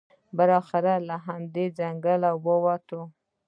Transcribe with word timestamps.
بالاخره 0.37 0.93
له 1.07 1.15
همدې 1.25 1.65
ځنګل 1.77 2.21
ووتلو. 2.45 3.01